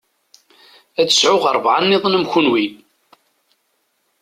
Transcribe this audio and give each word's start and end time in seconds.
Ad 0.99 1.09
sɛuɣ 1.11 1.43
rebɛa 1.55 1.79
nniḍen 1.81 2.17
am 2.17 2.25
kunwi. 2.31 2.65